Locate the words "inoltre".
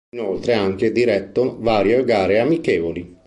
0.15-0.55